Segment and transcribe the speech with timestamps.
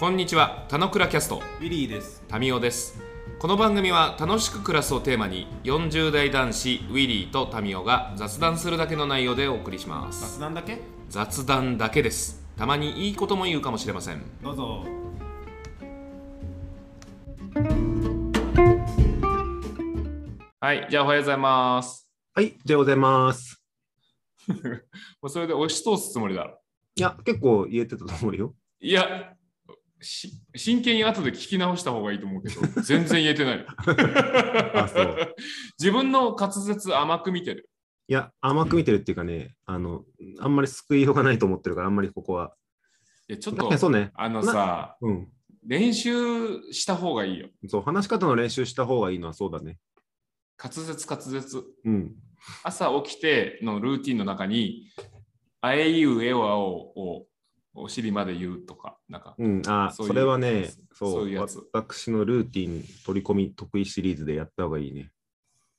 [0.00, 2.24] こんにちは、たのくらキャスト、ウィリーです。
[2.26, 3.02] タミオです。
[3.38, 10.38] この番組は楽しく暮らすをテーマに、40代男子ウィリーとタミオが雑談するだけの内容でお送りします。
[10.38, 10.78] 雑談だけ？
[11.10, 12.42] 雑談だけです。
[12.56, 14.22] たまにいいことも言うかもしれません。
[14.42, 14.86] どうぞ。
[20.60, 22.08] はい、じゃあおはようございます。
[22.32, 23.62] はい、じゃあございます。
[24.48, 24.54] も
[25.24, 26.58] うそれで押し通すつもりだろ。
[26.96, 28.54] いや、結構言えてたと思うよ。
[28.82, 29.39] いや、し
[30.02, 33.66] 真剣に後で聞き直した方がいいと思うけど、 全然言えてない。
[35.78, 37.68] 自分の滑舌甘く見てる。
[38.08, 40.04] いや、甘く見てるっていうかね、あの、
[40.40, 42.54] あんまり救いようがないと思ってるから、あんまりここは。
[43.28, 44.10] いや、ちょっと、そうね。
[44.14, 45.28] あのさ、うん。
[45.64, 47.48] 練習した方がいいよ。
[47.68, 49.78] そう、話し方の練習した方がいいのはそうだね。
[50.58, 51.64] 滑舌滑舌。
[51.84, 52.16] うん。
[52.64, 54.90] 朝起きてのルーティンの中に、
[55.60, 57.26] あえいうえおあおを
[57.74, 65.10] お尻まで言うとか、なんか、うん、あ、それはね、そうそういうやつ私のルーティン取り込み得意シリーズでやった方がいいね。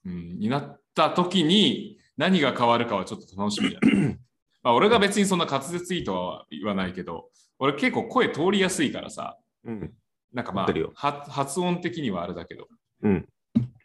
[0.06, 4.18] うん、になった時に何が変わるかはちょっと楽しみだ、ね。
[4.64, 9.94] まあ俺が別にそんな滑舌いいとは言わないけど、俺結構声通りやすいからさ、うん。
[10.34, 12.68] なんかまあ発音的にはあれだけど、
[13.04, 13.28] うん。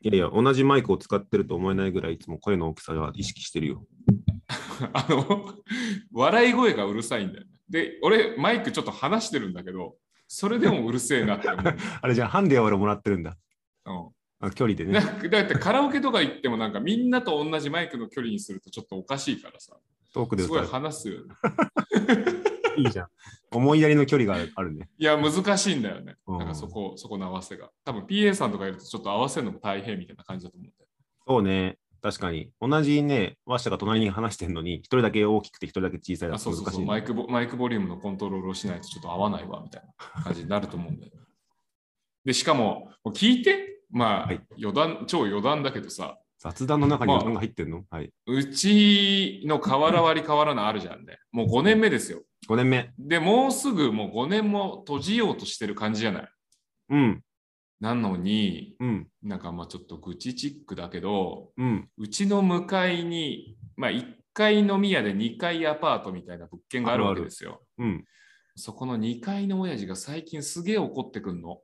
[0.00, 3.84] いやいや、同じマイクを使ってると思えないぐらい、いつも声の大きさは意識してるよ。
[4.92, 5.54] あの、
[6.12, 7.50] 笑い声がうるさいんだよね。
[7.68, 9.96] で、俺マイクちょっと離してるんだけど、
[10.28, 11.76] それでもうるせえなって思う。
[12.02, 13.36] あれじゃあ、ハンデは俺もらってるんだ。
[13.86, 14.08] うん
[14.38, 15.00] あ距離でね。
[15.30, 19.78] だってカラオケとか行ってもなんかみんなと同じマイクの距離にするとちょっとおかしいからさ、
[20.12, 21.34] 遠くですごい話すよね。
[22.76, 23.08] いいじゃん。
[23.50, 24.90] 思いやりの距離があるね。
[24.98, 26.16] いや、難しいんだよね。
[26.26, 27.70] うんなんかそこ、そこの合わせが。
[27.84, 30.88] 多分 PA さんとかいるとちょっと合わせるのも大変みたいな感じだと思うんだよ。
[31.26, 31.78] そうね。
[32.06, 32.50] 確かに。
[32.60, 37.26] 同じね、話者が隣に話してるのに、一人だけ大きくて一人だけ小さいだあそうそうそうと難しいね、マイクボ。
[37.26, 39.82] マイクボリュームのコントロールをしないとちょっと合わないわみたい
[40.16, 41.12] な感じになると思うんだよ。
[42.24, 48.12] で、しかも、聞いて、まあ、はい余談、超余談だけどさ、雑談の中にまあ余談が入ってるの、はい。
[48.26, 51.18] うちの瓦割り瓦のあるじゃんね。
[51.32, 52.22] もう5年目ですよ。
[52.48, 52.92] 5年目。
[52.98, 56.28] で、もうすぐもう5年も閉じようとしてる感じじゃない？
[56.90, 57.22] うん。
[57.80, 59.08] なのに、うん。
[59.22, 61.88] なんかまあちょっと愚痴チックだけど、うん。
[61.98, 67.62] うちの向かいに、まあ、1階飲み屋で2階アパートみたいな物件があるわけですよ。
[67.78, 68.04] うん。
[68.54, 71.60] そこの2階の親父が最近すげえ怒ってくんの。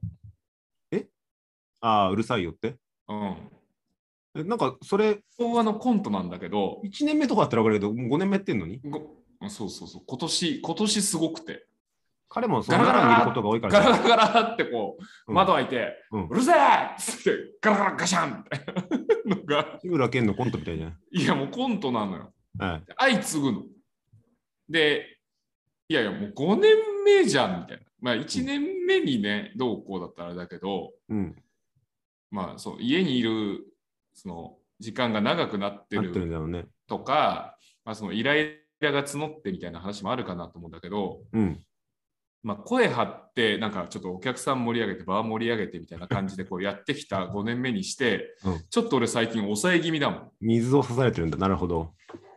[1.84, 2.76] ああ、うるさいよって？
[3.08, 3.36] うん。
[4.36, 8.80] えなんか、それ、昭和のコントなんだけど、1年目とかだったら分かるけど、もう5年目やってんのに？
[9.48, 11.66] そうそうそう、今年、今年すごくて、
[12.32, 16.58] 彼もその中にいることが多いからガラガラガラってこう、うん窓開いて、うんうるせえっ
[16.98, 18.74] つって、ガラガラガシャンみたい
[19.26, 20.98] なのが、志 村けんのコントみたいじゃん。
[21.10, 22.32] いやもうコントなのよ。
[22.58, 22.82] はい。
[22.98, 23.62] 相次ぐの。
[24.68, 25.18] で、
[25.88, 27.84] いやいや、もう5年目じゃんみたいな。
[28.00, 31.36] まあ1年目にね、どうこうだったらだけど、うん。
[32.30, 33.66] まあそう、家にいる
[34.14, 36.12] その時間が長くなってる。
[36.86, 41.64] とか、まあ、そのイライラが募ってみたいな話もあるかなと思うんだけど、うん。
[42.42, 50.30] まあ、声張って、なんかちょっとお客さん盛り上げて、場盛り上げてみたいな感じでこうやってきた5年目にして、うんちょっと俺最近抑え気味だもん。
[50.40, 51.38] 水を刺されてるんだ。
[51.38, 51.92] なるほど。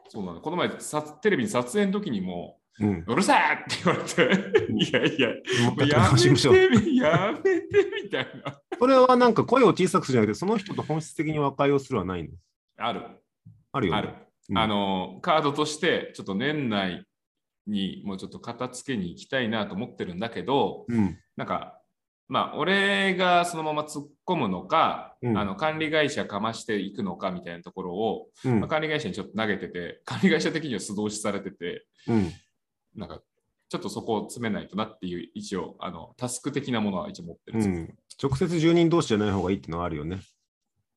[0.09, 0.41] そうなの。
[0.41, 3.03] この前さテレビに撮影の時にも、うん。
[3.07, 4.21] うるさいって言われて、
[4.73, 5.35] いやいや、や。
[5.75, 7.67] めて、やめて
[8.03, 8.61] みたいな。
[8.77, 12.29] それはなんか声を小さくするんじゃなくて、その人と本質的に和解をするはないの？
[12.77, 13.01] ある、
[13.71, 13.97] あるよ、ね。
[13.99, 14.09] ある。
[14.49, 17.03] うんあの、カードとして、ちょっと年内
[17.67, 21.17] にもうちょっと片付けに行きたいなと思ってるんだけど、うん。
[21.35, 21.81] なんか、
[22.27, 32.31] まあ、俺がそのまま突っ込むのか、うんあの管理会社かましていくのかみたいなところを、うんまあ、管理会社にちょっと投げてて、管理会社的には素通しされてて、うん。
[32.95, 33.21] なんか、
[33.69, 37.75] ちょっとそこを詰めないとなっていう、一応、あの、タスク的なものは一応持ってるんですよ。
[37.75, 37.95] うん。
[38.21, 40.19] 直接住人同士じゃない方がいいってのはあるよね。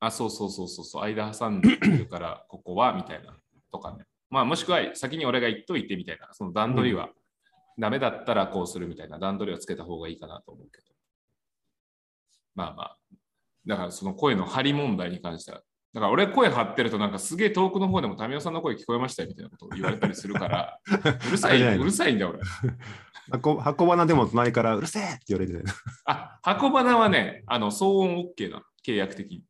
[0.00, 3.36] あ、そうそうそうそうそう、間挟んでるから、ここは、みたいな、
[3.72, 4.04] とかね。
[4.30, 7.08] まあ、もしくは先に俺が言っといてみたいな、その段取りは、
[7.78, 10.86] ダメだったらこうするみたいな段取りをつけた方がいいかなと思うけど。
[12.56, 12.96] まあまあ、
[13.66, 15.62] だからその声の張り問題に関しては、
[15.94, 20.80] だから俺声張ってるとなんかすげえ遠くの方でも民生さんの声聞こえましたよみたいなことを言われたりするから、
[21.28, 22.40] うるさい、うるさいんだよ俺。
[23.30, 25.64] 箱箱花でも隣からうるせえって言われてる。
[26.06, 29.44] あ、箱花はね、あの、騒音 OK な、契約的に。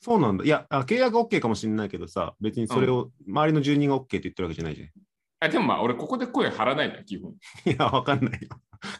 [0.00, 0.44] そうなんだ。
[0.44, 4.88] いや、あ契約 OK かもしれないけどさ、別にそれを周りの住人が OK って言ってるわけじゃないじゃん。
[5.40, 7.32] あでもまあ、俺ここで声張らないんだ、基本。
[7.66, 8.48] いや、わかんないよ。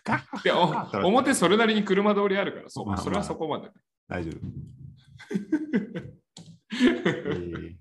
[0.44, 0.64] で、お
[1.06, 3.70] 表それなりに車通りあるから、そう、まあまあそれはそこまで。
[4.08, 4.40] 大丈夫。
[6.72, 7.76] えー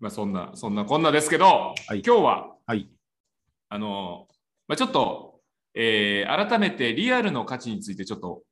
[0.00, 2.88] まあそんな、そんなこんなですけど、はい今日は、はい。
[3.68, 4.28] あの、
[4.68, 5.40] まあ、ちょっと
[5.74, 8.42] えー改めてリアルの価値についてちょっと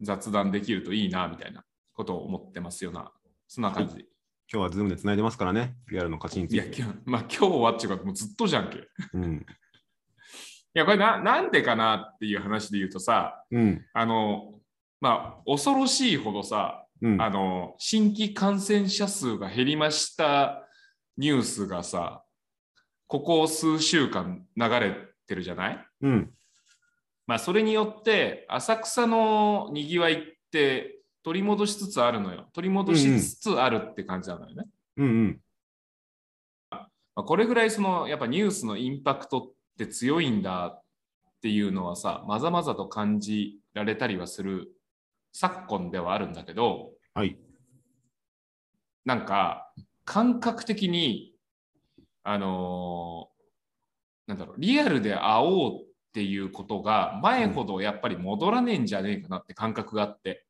[0.00, 1.64] 雑談できるといいなみたいな
[1.94, 3.12] ことを思ってますよな。
[3.54, 4.00] そんな感じで。
[4.52, 6.82] 今日はズームでつないでますからね、リアルの勝ちについや、いて。
[6.82, 8.78] 今日、まあ今日はっていうか、もうずっとじゃんけ。
[8.78, 8.80] い
[9.12, 9.46] うん。
[10.74, 13.86] や、これななんでかなっていう話で言うとさ、うん。
[13.92, 14.54] あの、
[15.00, 17.22] まあ、恐ろしいほどさ、うん。
[17.22, 20.66] あの、新規感染者数が減りました
[21.16, 22.24] ニュースがさ、
[23.06, 24.96] ここ数週間流れ
[25.28, 25.86] てるじゃない？
[26.00, 26.34] うん。
[27.28, 30.16] まあ、それによって、浅草のにぎわいっ
[30.50, 30.93] て
[31.24, 32.48] 取り戻しつつあるのよ。
[32.52, 34.64] 取り戻しつつあるって感じなのよね。
[34.98, 35.06] うん。
[35.06, 35.40] うん。
[36.70, 40.82] まあ、これぐらいそのやっぱニュースのインパクトって強いんだっ
[41.42, 44.72] ていうのはさまざまざと感じられたりはする
[45.32, 47.38] 昨今ではあるんだけどはい。
[49.04, 49.72] なんか
[50.04, 51.34] 感覚的に
[52.22, 53.34] あのー
[54.26, 55.84] なんだろうリアルで会おうっ
[56.14, 60.46] ていうことが前ほどやっぱり戻らねえんじゃねえかなって感覚があって、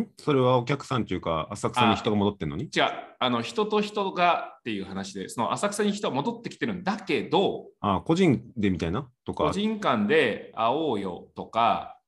[0.00, 0.08] ん？
[0.18, 2.64] それはお客さんというか、浅草に人が戻ってんのに？
[2.64, 2.84] 違う。
[3.18, 9.08] あの人と人がっていう話でその浅草に人は戻ってきてるんだけどあ個人でみたいな？
[9.24, 9.44] とか。
[9.44, 11.98] 個人間で会おうよとか、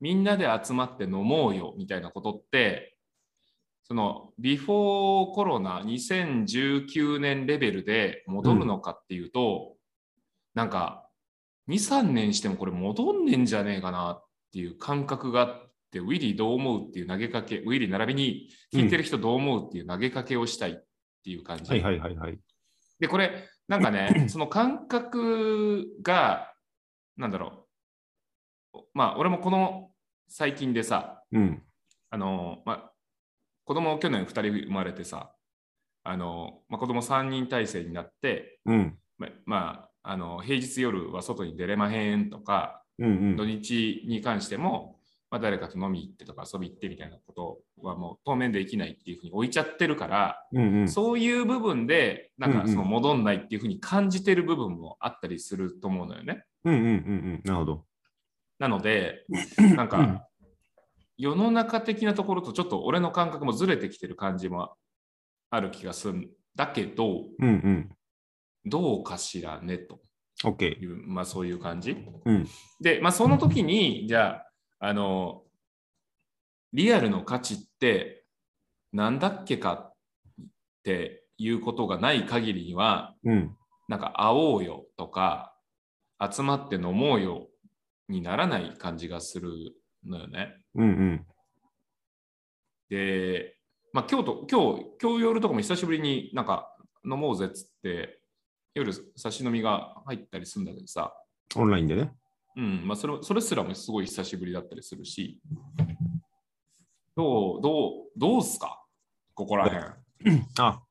[0.00, 2.96] みんなで集まって飲もうよみたいなことって、
[3.84, 9.74] そのビフォーコロナ2019年レベルで戻るのかっていうと、
[10.54, 11.08] なんか
[11.68, 15.65] 2、3年してもこれ戻んねんじゃねえかなっていう感覚があって、
[16.00, 20.74] ウィリーどう思うっていう投げかけ、ウィリー並びに聞いてる人どう思うっていう投げかけをしたいっ
[21.24, 21.70] ていう感じ。
[21.70, 22.38] はいはいはいはい。
[22.98, 26.52] で、これ、なんかね、 その感覚が、
[27.16, 27.66] なんだろ
[28.74, 28.78] う。
[28.94, 29.90] まあ、俺もこの
[30.28, 31.62] 最近でさ、うん。
[32.10, 32.92] あの、まあ、
[33.64, 35.32] 子供去年2人生まれてさ、
[36.04, 38.98] あの、まあ、子供3人体制になって、うん。
[39.18, 43.36] ままあ、あの平日夜は外に出れまへんとか、うんうん。
[43.36, 45.00] 土日に関しても、
[45.30, 50.88] まあ、誰かと飲み行ってとか遊び行ってみたいなことはもう当面できないっていうふうに置いちゃってるから、うんうん。
[50.88, 56.44] そういう部分で、なんかその戻んないっていうふうに感じてる部分もあったりすると思うのよね。
[56.64, 57.40] うんうんうんうん。
[57.44, 57.84] なるほど。
[58.58, 59.24] なので、
[59.76, 60.28] なんか
[61.18, 64.76] 世の中的なところとちょっと俺の感覚もずれてきてる感じも
[65.50, 67.90] ある気がするんだけど、うんうん。
[68.64, 70.00] どうかしらねと
[70.44, 70.76] OK。
[71.06, 71.96] まあそういう感じ。
[72.24, 72.46] うん。
[72.80, 74.46] で、まあその時に、じゃあ、
[74.78, 75.42] あの、
[76.72, 78.24] リアルの価値って
[78.92, 79.94] なんだっけかっ
[80.84, 83.56] ていうことがない限りには、うん。
[83.88, 85.54] なんか会おうよとか、
[86.18, 87.48] 集まって飲もうよ
[88.08, 89.50] にならない感じがする
[90.04, 90.56] のよね。
[90.74, 91.26] うんうん。
[92.88, 93.56] で、
[93.92, 96.74] まあ今日と、今日、今日夜とかも久しぶりになんか
[97.04, 98.20] 飲もうぜっつって、
[98.74, 101.12] 夜差し飲みが入ったりするんだけどさ、
[101.54, 102.12] オンラインでね。
[102.56, 105.40] うん、まあそれそれすらもすごい久しぶりだったりするし、
[107.14, 108.82] どう、どう、どうすか？
[109.34, 110.40] ここら辺。
[110.58, 110.82] あ、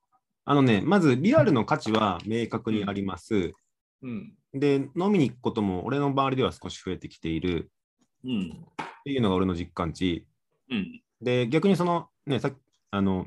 [0.45, 3.51] あのね、まずリアルの価値は明確にあります。
[4.03, 4.33] うん。
[4.53, 7.71] で、飲みに行くことも俺の周りでは少し増えてきている
[8.23, 8.65] うん。
[8.81, 10.25] っていうのが俺の実感値。
[10.69, 11.01] うん。
[11.21, 12.51] で、逆にその、ね、さ
[12.91, 13.25] あの、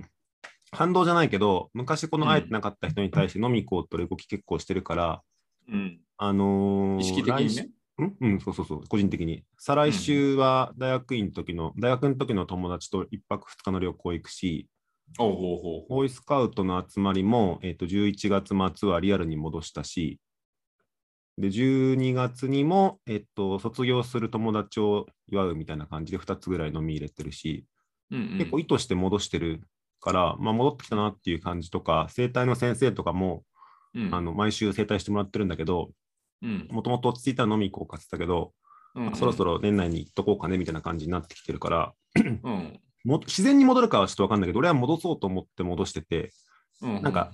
[0.70, 5.22] 反動じゃないけど、昔この会えてなかった人に対して飲み行こうと動き結構してるから、
[5.68, 6.00] うん。
[6.16, 7.68] あのー意識的にね。
[7.98, 9.44] うん、そうそうそう、個人的に。
[9.58, 14.68] 再来週は大学院の時の、大学の時の友達と1泊2日の旅行行くし、
[15.18, 15.88] おうほうほう。
[15.88, 20.20] ボーイスカウトの集まりも、えっと11月末はリアルに戻したし、
[21.38, 27.64] で、12月にも、えっと、卒業する友達を祝うみたいな感じで2つぐらい飲み入れてるし、
[28.10, 29.62] うんうん、結構意図して戻してる
[30.00, 33.44] から、まあ、戻ってきたなっていう感じとか、整体の先生とかも、
[33.94, 35.92] うん、あの毎週整体してもらってるんだけど、うん
[36.40, 38.52] もともと落ち着いたら飲み行こうかって言ったけど、
[38.94, 46.32] うんうん、そろそろ年内に行っとこうかねみたいな感じになってきてるから、うん、も自然に戻るかはちょっと分かんないけど、俺は戻そうと思って戻してて、
[46.82, 47.32] うん、なんか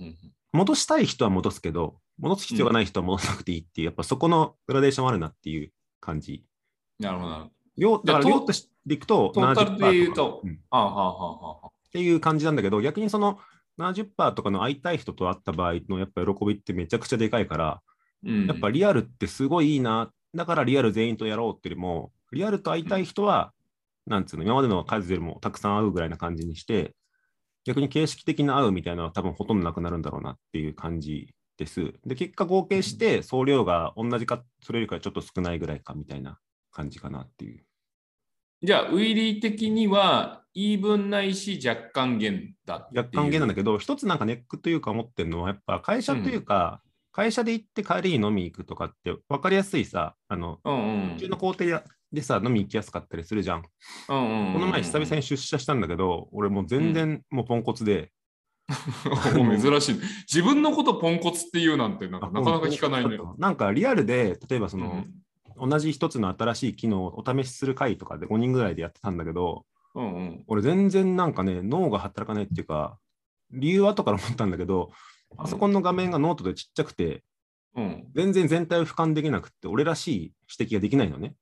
[0.53, 6.45] 戻したい人は戻すけど、戻す必要がない人は戻さなくていいっていう、やっぱそこのグラデーションあるなっていう感じ。
[6.99, 10.61] なるほど量だから量としていくとトータルで言うと70%かうん。
[10.71, 11.71] ああ、はあ、はあ、はあ。
[11.93, 13.39] ていう感じなんだけど、逆にその
[13.79, 17.79] 70%とかの会いたい人と会った場合のやっぱ喜びってめちゃくちゃでかいから、うん、
[18.25, 23.53] やっぱリアルってすごいいいな、だからリアル全員とやろうっていうよりも、リアルと会いたい人は、
[24.07, 26.95] なんつうの、今までの数よりもたくさん会うぐらいな感じにして、
[27.65, 31.95] 逆に形式的な会うみたいなのは多分ほとんどなくなるんだろうなっていう感じです。
[32.05, 36.39] で、結果合計して総量が同じか、それよりかちょっと少ないぐらいかみたいな
[36.71, 37.65] 感じかなっていう。
[38.63, 42.89] じゃあ、ウィリー的には、イーブンないし、若干減だ。
[42.95, 46.81] 若干減なんだけど、一つなんかネックというか思ってるのは、やっぱ会社というか、
[47.15, 51.15] 会社で行って帰りに飲み行くとかって分かりやすいさ、あの、うんうん。
[51.15, 51.65] 普通の工程
[52.13, 53.63] でさ、飲み行きやすかったりするじゃん。
[54.09, 58.11] うんうんうんこの前久々に出社したんだけど、俺もう全然もうポンコツで、
[59.61, 60.01] 珍しい。
[60.27, 63.17] 自分のことポンコツって言うなんてなかなか聞かないね。
[63.39, 65.05] なんかリアルで、例えばその、
[65.57, 65.71] うん。
[65.71, 70.45] 同じ一つの新しい機能をお試しする会とかで5人ぐらいでやってたんだけど、うんうん。
[70.49, 72.99] 俺全然なんかね、脳が働かないっていうか、
[73.53, 74.91] 理由は後から思ったんだけど、
[75.37, 77.23] パソコンの画面がノートでちっちゃくて、
[77.77, 81.35] うん全然全体を俯瞰できなくって、俺らしい指摘ができないのね。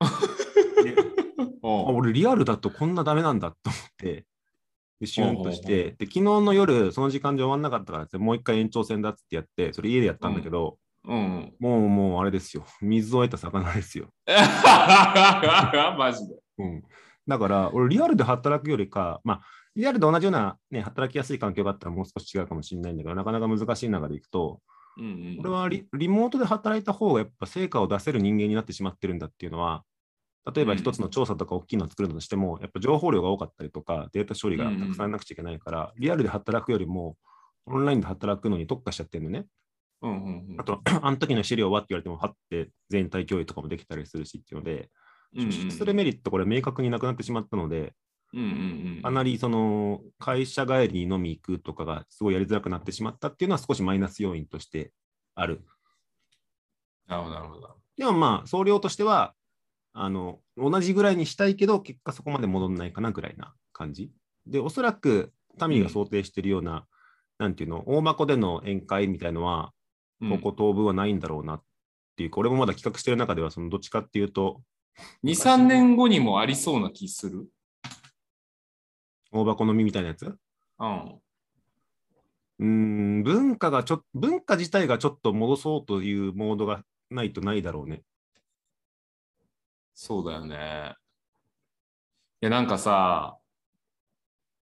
[1.62, 4.26] 俺リアルだとこんなダメなんだと思って、
[5.00, 11.54] でシュンとして、で、昨日の夜、その時間で終わんなかったからって、もう一回延長戦だっつってやって、それ家でやったんだけど、うんうん。
[11.58, 12.64] もうもうあれですよ。
[12.80, 14.08] 水を得た魚ですよ。
[14.26, 16.34] マジで。
[16.58, 16.82] うん。
[17.26, 19.42] だから、俺リアルで働くよりか、まあ、
[19.76, 24.60] リアルで同じような、ね、働きやすい環境があったらもう少し違うかもしれないんだけど、なかなか難しい中でいくと、
[24.96, 29.82] うんうん俺はリリモートで働いた方がやっぱ成果を出せる人間になってしまってるんだっていうのは、
[30.54, 37.16] 例えば一つの調査とか大きいのを作るのとしても、やっぱ情報量が多かったりとか、データ処理がたくさんなくちゃいけないから、リアルで働くよりも、
[37.66, 39.46] オンラインで働くのに特化しちゃってるのね。
[40.02, 40.60] うんうんうん。
[40.60, 44.90] あと、 あの時の資料はって言われても、はって全体共有とかもできたりするしっていうので、
[45.34, 47.94] うんうん出社するメリット、これ明確になくなってしまったので、
[48.34, 54.92] うんうんうんかなりその会社帰りに飲み行くとかがすごいやりづらくなってしまったっていうのは少しマイナス要因として
[55.34, 55.62] ある。
[57.06, 57.76] なるほど、なるほど。
[57.96, 59.34] でもまあ、総量としては、
[59.92, 64.10] あの、同じぐらいにしたいけど、結果そこまで戻んないかなぐらいな感じ。
[64.46, 66.86] で、おそらく、タミーが想定しているような、
[67.38, 69.72] なんていうの、大箱での宴会みたいのは、
[70.20, 71.62] うんここ当分はないんだろうなっ
[72.16, 74.62] ていうか、俺もまだ企画してる中では、そのどっちかっていうと、
[75.22, 77.46] 2、3年後にもありそうな気する。
[79.34, 80.26] 大箱飲みみたいなやつ？
[80.26, 81.20] うん。
[82.60, 88.02] うーん、文化がちょっと、文化自体がちょっと戻そうというモードがないとないだろうね。
[89.92, 90.94] そうだよね。
[92.40, 93.38] いや、なんかさ、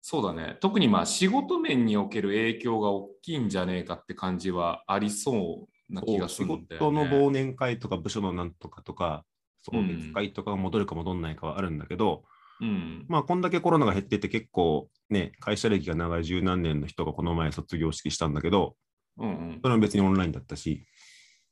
[0.01, 0.57] そうだね。
[0.61, 7.09] 特にまあ仕事面における影響が大きいんじゃねえかって感じはありそうな気がす仕るんだよ事のね。
[7.11, 9.25] 忘年会とか部署のなんとかとか、
[9.63, 12.23] 送別会とかが戻るか戻んないかはあるんだけど、
[12.61, 13.05] うん。
[13.09, 18.75] まあ、こんだけコロナが減ってて結構ね、会社歴が長い十何年の人がこの前卒業式したんだけど、
[19.17, 19.59] うんうん。
[19.61, 20.85] それも別にオンラインだったし、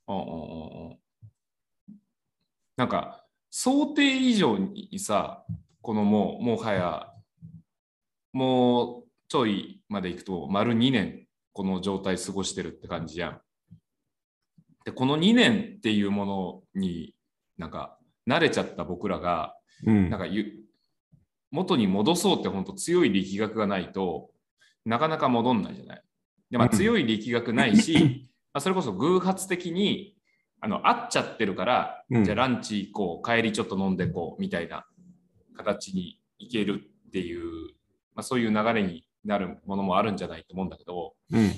[0.07, 0.29] うんうんうん
[0.91, 0.97] うん
[2.79, 5.43] なんか想定以上にさ
[5.81, 7.11] このもうもはや
[8.31, 13.41] もうちょいまでいくと丸2年この状態過ごしてるって感じじゃん。
[14.85, 17.13] でこの2年っていうものに
[17.57, 20.53] なんか慣れちゃった僕らがうんなんかゆ
[21.51, 24.29] 元に戻そうって本当強い力学がないと
[24.85, 26.03] なかなか戻んないじゃない。
[26.51, 30.15] でまあ、うん強い力学ないし、 まあ、それこそ偶発的に
[30.61, 34.85] あの会っちゃってるから、うんじゃあランチ行こう帰りちょっと飲んでこうみたいな
[35.55, 37.67] 形に行けるっていう、
[38.15, 41.51] まあ、そういう流れになるものもあるんじゃないと思うんだけど、うん、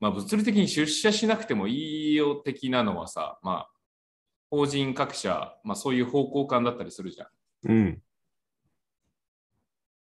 [0.00, 3.70] まあ、物理的に出社しなくてもいいよ的なのはさ、まあ、
[4.50, 7.28] 法人各社、まあ、そういう方向感だったりするじゃん。
[7.70, 8.02] うん、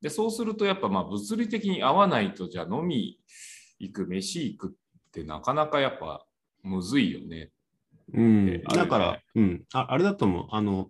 [0.02, 3.20] で、そうするとやっぱまあ物理的に合わないと、じゃあ飲み
[3.80, 4.72] 行く、飯行くっ
[5.12, 6.26] てなかなかやっぱ
[6.64, 7.52] むずいよね。
[8.14, 10.48] うんだから、うんあ、あれだと思う。
[10.52, 10.90] あの、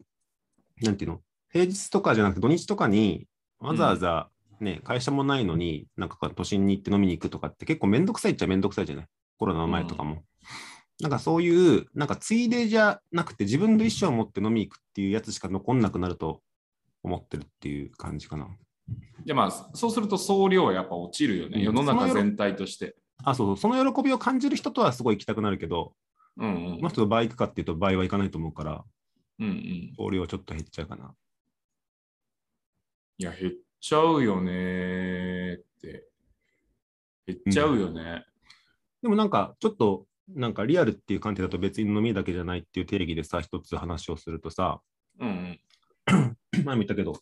[0.82, 3.28] なんていうの、平日とかじゃなくて土日とかに
[3.60, 9.06] わざわざね、会社もないのに、なんか都心に行って飲みに行くとかって結構めんどくさいっちゃめんどくさいじゃない？
[9.38, 10.24] コロナの前とかも。
[11.02, 16.42] なんかそういう、なんかついでじゃなくて自分の意思を持って飲み行くっていうやつしか残んなくなると
[17.04, 18.48] 思ってるっていう感じかな。
[19.30, 21.60] じゃあまあそうすると総量はやっぱ落ちるよね。
[21.60, 22.96] うん世の中全体として。
[23.24, 25.94] あ、そうそう、その喜びを感じる人とはすごい行きたくなるけど、
[26.38, 28.84] うんうんこの人と倍行くかっていうと倍は行かないと思うから、
[29.38, 29.94] うんうん。
[29.96, 31.14] 総量ちょっと減っちゃうかな。
[33.20, 36.08] いや、減っちゃうよねーって。
[37.28, 38.26] 減っちゃうよね。
[39.04, 44.82] でもなんか、ちょっと、なんかリアルっていう観点だと別に飲みだけじゃないっていう定義でさ、一つ話をするとさ、
[45.20, 46.36] うんうん。
[46.66, 47.14] 前も言ったけど、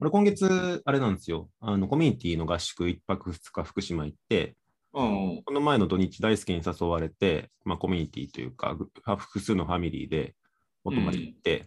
[0.00, 4.56] 俺今月、あれなんですよ、あのコミュニティの合宿1泊2日福島行って。
[4.96, 10.36] この前の土日大輔に誘われて、まあ、コミュニティというか、ぐ複数のファミリーで
[10.84, 11.66] お泊まり行って、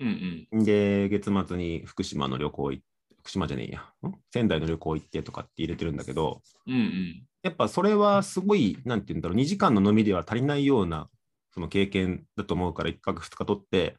[0.00, 0.64] うんうん。
[0.64, 2.88] で、月末に福島の旅行行って、
[3.18, 4.14] 福島じゃねえや、ん？
[4.32, 7.26] 仙台の旅行行ってとかって入れてるんだけど、うんうん。
[7.42, 11.10] やっぱそれはすごい、なんて言うんだろう、2時間の飲みでは足りないような
[11.52, 13.96] その経験だと思うから、1泊2日取って、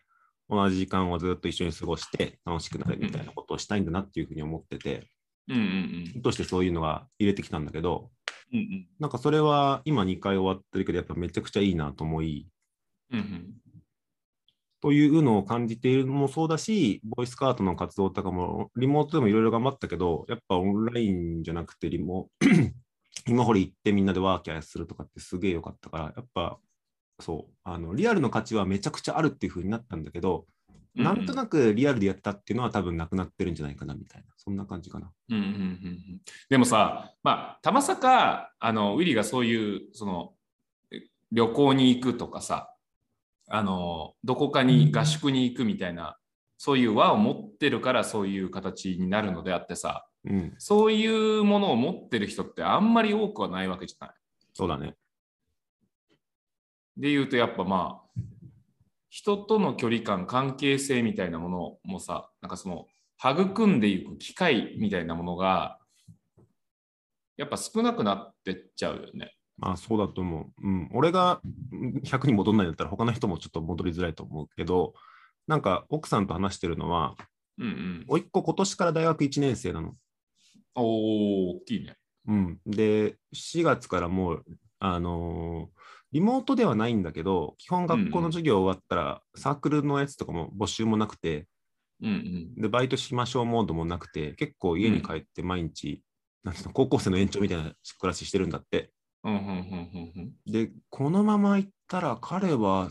[0.56, 5.08] 同じ時間をずっと一緒に過ごして楽しくなるみたいなことをしたいんだなっていうふうに思ってて、
[5.48, 5.58] うん
[6.16, 8.10] うんとしてそういうのが入れてきたんだけど、
[8.54, 8.88] うんうん。
[9.00, 12.48] なんかそれは今2回終わってるけど、やっぱめちゃくちゃいいなと思い、
[13.12, 13.54] うんうん。
[14.82, 22.30] というのを感じているのもそうだし、ボイスカートの活動とかも、リモートでもいろいろ頑張ったけど、やっぱオンラインじゃなくてリモ、
[23.28, 26.60] 今掘り行ってみんなでワーキャーするとかってすげえ良かったから、やっぱ
[27.24, 30.46] そう、あのリアルの価値はめちゃくちゃあるっていう風になったんだけど、
[30.96, 35.12] なんとなくリアルでやったっていうのは多分なくなってるんじゃないかなみたいな、そんな感じかな。
[35.30, 40.34] うんうんうんうんでもさ、まあ、たまさかあのウィリーがそういうその
[40.92, 41.01] え
[41.32, 42.74] 旅行に行くとかさ
[43.48, 46.18] あのどこかに合宿に行くみたいな、
[46.58, 54.15] そういう輪を持ってるからそういう形になるのであってさうん、そういうものを持ってる人ってあんまり多くはないわけじゃない。
[54.53, 54.96] そうだね。
[56.98, 58.22] で言うとやっぱまあ
[59.10, 62.88] 人との距離感関係性みたいなものもさなんかその
[63.20, 65.78] 育んでいく機会みたいなものが
[67.38, 69.34] やっぱ少なくなってっちゃうよね。
[69.58, 70.68] まあそうだと思う。
[70.68, 74.94] うん、俺がうん100に戻んないんだったら他の人もちょっと戻りづらいと思うけど、
[75.48, 77.16] なんか奥さんと話してるのは、
[77.58, 78.06] うんうん。
[78.08, 79.94] おいっ子今年から大学1年生なの。
[80.76, 81.96] おお、大きいね。
[82.28, 84.46] うん、で、4月からもう、
[84.80, 85.83] あのー
[86.13, 91.48] リモートではないんだけど、基本学校の授業終わったら、サークルのやつとかも募集もなくて、
[92.03, 92.10] うん
[92.55, 92.62] うん。
[92.62, 96.03] で、バイトしましょうモードもなくて、結構家に帰って毎日、
[96.46, 98.91] うの高校生の延長みたいな暮らししてるんだって。
[100.46, 102.89] で、このまま行ったら彼は青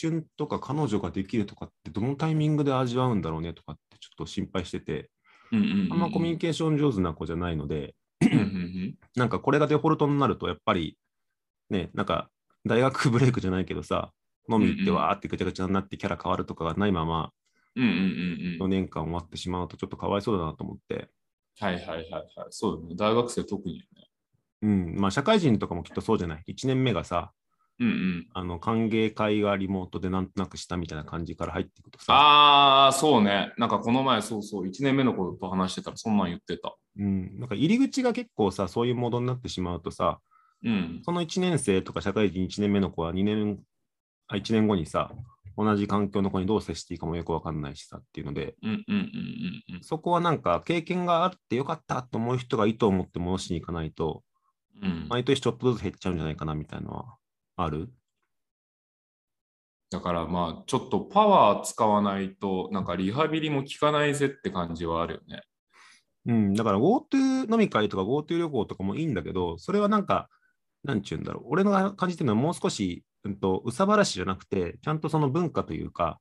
[0.00, 5.08] 春とか彼女ができるとかってどのタイミングで味わうんだろうねとかってちょっと心配してて、
[5.52, 7.94] あんまコミュニケーション上手な子じゃないので、
[9.16, 10.98] なんかこれがデフォルトになるとやっぱり
[11.70, 12.28] ね、なんか
[12.66, 14.12] 大学ブレイクじゃないけどさ、
[14.50, 17.32] 飲み行ってわーってぐちゃぐちゃになってキャラ変わるとかがないまま
[17.76, 17.96] うんうんうん
[18.60, 18.70] 4うん。
[18.70, 21.08] 年間終わってしまうとちょっとかわいそうだなと思って、
[21.60, 22.28] はいはいはいはい。
[22.50, 22.94] そうだね。
[22.96, 23.84] 大学生特にね。
[24.62, 27.32] うん、まあ社会人とかもきっとそうじゃない？1年目がさ、
[27.78, 28.28] うんうん。
[28.32, 33.52] あの歓迎会がリモートでなんとなくしたみたいな感じから入っていくとさ、ああ、そうね。
[33.56, 36.74] なんかこの前、そうそう、1年目の子と話してたらそんなん言ってた。
[36.98, 40.18] うん、なんか入り口が結構さ、そういうモードになってしまうとさ、
[40.64, 41.02] うん。
[41.04, 43.60] その1年生とか社会人1年目の子は2年、
[44.26, 45.10] あ1年後にさ、
[45.56, 49.00] 同じ環境の子にどう接していいかもよくわかんないしさっていうので、うんうんうん
[49.68, 49.82] うんうん。
[49.82, 54.22] そこはなんか経験があってよかったと思う人がいいと思って戻しに行かないと、
[54.82, 57.16] うん、毎年ちょっとずつ減っちゃうんじゃないかなみたいなのは
[57.56, 57.90] ある？
[59.90, 65.42] だからまあちょっとパワー使わないとなんかリハビリも効かないぜって感じはあるよね。
[66.26, 70.28] うん、だから GoTo 飲み会とか GoTo 旅行とかもいいんだけど、それはなんか、
[70.88, 76.18] なんちゅうんだろう、俺の感じてるのはもう少し、うんと、うさばらしじゃなくて、ちゃんとその文化というか、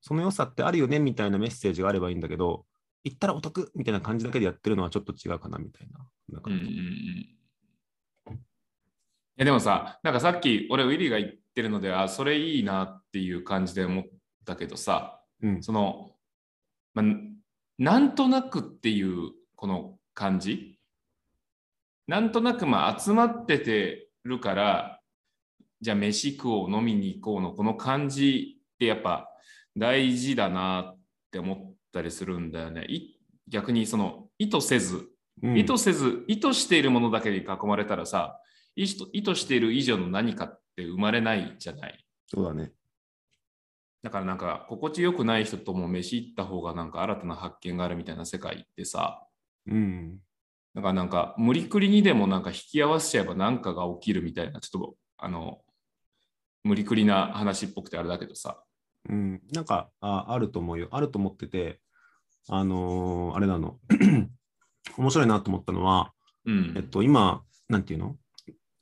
[0.00, 2.66] その良さってあるよねみたいなメッセージがあればいいんだけど、
[3.02, 6.06] 行ったらお得みたいな感じだけでやってるのはちょっと違うかなみたいな。
[6.28, 8.34] なんかうんうんうん。
[8.34, 8.38] い
[9.38, 14.04] やでもさ、なんかさっき俺ウィリーが言ってるので、あ、それいいなっていう感じで思っ
[14.44, 16.12] たけどさ、うんその、
[16.94, 17.06] まあ、
[17.78, 20.75] なんとなくっていうこの感じ？
[22.06, 25.00] なんとなくまあ集まっててるから
[25.80, 29.28] じゃあ飯食おう飲みに行こうのこの感じってやっぱ
[29.76, 30.98] 大事だなっ
[31.30, 32.84] て思ったりするんだよね。
[32.88, 35.08] い逆にその意図せず、
[35.42, 38.40] うん意図せず意図しているものだけに囲まれたらさ
[38.74, 42.06] 意図意図している以上の何かって生まれないじゃない。
[42.26, 42.72] そうだね。
[44.02, 49.26] だからなんか心地よくない人とも飯行った方がなんか新たな発見があるみたいな世界ってさ、
[49.66, 50.18] うん。
[50.76, 55.62] だからなんか無理くりにでもなんか引き合わせちゃえば何かが起きるみたいな、ちょっとあの、
[56.64, 58.62] 無理くりな話っぽくてあれだけどさ。
[59.08, 60.88] うん、なんかあ、あると思うよ。
[60.90, 61.80] あると思ってて、
[62.48, 63.78] あのーあれなの。
[64.98, 66.12] 面白いなと思ったのは、
[66.44, 66.74] うん。
[66.76, 68.16] えっと、今、なんていうの？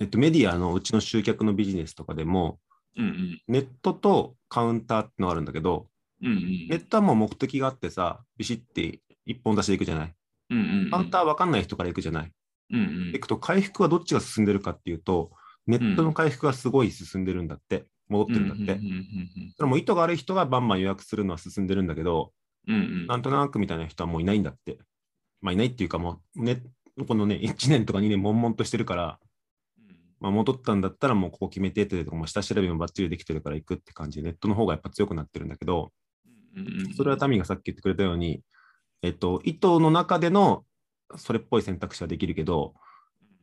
[0.00, 2.58] えっと、メディアのうちの集客のビジネスとかでも、
[2.96, 3.42] うんうん。
[3.46, 5.86] ネットとカウンターってのがあるんだけど、
[6.22, 6.40] うんうん。
[6.68, 10.14] ネットはもう目的があってさ、ビシッて一本出しでいくじゃない？
[10.50, 10.90] うんうん。
[10.90, 12.32] カウンターわかんない人から行くじゃない？
[12.70, 15.30] うんうん行くと回復はどっちが進んでるかっていうと、
[15.66, 18.62] ネットの回復がすごい進んでるんだって、戻ってるんだって。
[18.62, 22.32] うんうんそれも意図が悪い人がバンバン予約するのは進んでるんだけど、
[22.66, 23.06] うんうん。
[23.06, 24.78] なんとなくみたいな人はもういないんだって。
[25.40, 26.62] まあいないっていうかもう、ね、
[27.06, 29.18] このね、1年とか2年悶々としてるから、
[30.20, 35.92] まあ、戻ったんだったらもうここ決めてってとか、もう下調べもバッチリできてるから行くって感じで、ネットの方がやっぱ強くなってるんだけど、
[36.56, 38.40] うんうんそれはタミがさっき言ってくれたように、
[39.04, 40.64] えっと、意図の中での
[41.16, 42.74] それっぽい選択肢はできるけど、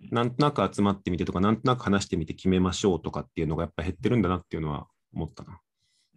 [0.10, 5.60] なんとなく集まってみてとか、なんとなく話してみて決めましょうとかっていうのがやっぱ減ってるんだなっていうのは思ったな。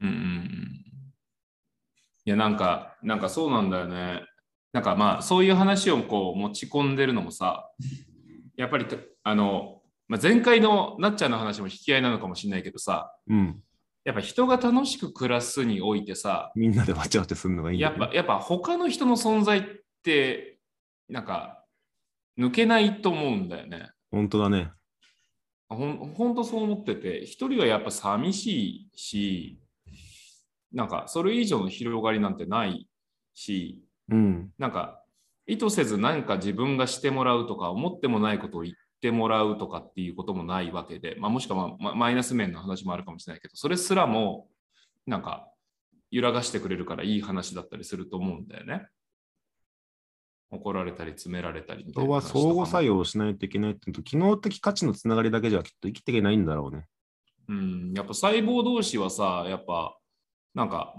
[0.01, 0.85] うんうんうん
[2.27, 4.23] いや、なんか、なんかそうなんだよね。
[4.73, 7.71] なんかまあ、そういう話をこう持ち込んでるのもさ、
[8.57, 13.63] やっぱりたあの、まあ、前回のなっちゃんの話も引き合いなのかもしれないけどさ、うん。
[14.05, 19.63] やっぱ人が楽しく暮らすにおいてさ、みんなでわちゃわちゃするのがいいね、やっぱやっぱ他の人の存在っ
[20.03, 20.59] て、
[21.09, 21.65] なんか
[22.39, 23.91] 抜けないと思うんだよね。
[24.11, 24.71] 本当だね。
[25.69, 29.61] ほんほんとそう思ってて、一人はやっぱ寂しいし、
[30.73, 32.87] なんかそれ以上の広がりなんてない
[33.33, 34.51] し、うん。
[34.59, 35.03] なんか
[35.47, 44.49] 意図せず何か自分がしてもらうとか、思ってもないことを言ってもらうとかっていうこともないわけで、まあ、もしくは、まあマイナス面の話もあるかもしれないけど、それすらも
[45.07, 45.47] なんか
[46.11, 48.89] 揺らがしてくれるからいい話だったりすると思うんだよね。
[50.51, 56.87] 怒られたり詰められたりみたい人はな話とかも相互作用をしないといけないっていうと、機能的価値のつながりだけじゃきっと生きていけないんだろうね。
[57.49, 59.99] うん、やっぱ細胞同士はさ、やっぱ、
[60.55, 60.95] なんか、